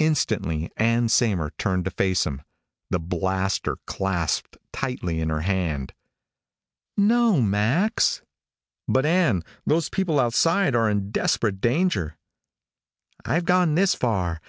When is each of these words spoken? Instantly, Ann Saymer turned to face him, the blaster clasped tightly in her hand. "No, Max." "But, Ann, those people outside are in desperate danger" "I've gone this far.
Instantly, 0.00 0.72
Ann 0.76 1.06
Saymer 1.06 1.52
turned 1.56 1.84
to 1.84 1.92
face 1.92 2.26
him, 2.26 2.42
the 2.90 2.98
blaster 2.98 3.76
clasped 3.86 4.56
tightly 4.72 5.20
in 5.20 5.28
her 5.28 5.42
hand. 5.42 5.94
"No, 6.96 7.40
Max." 7.40 8.20
"But, 8.88 9.06
Ann, 9.06 9.44
those 9.64 9.88
people 9.88 10.18
outside 10.18 10.74
are 10.74 10.90
in 10.90 11.12
desperate 11.12 11.60
danger" 11.60 12.18
"I've 13.24 13.44
gone 13.44 13.76
this 13.76 13.94
far. 13.94 14.40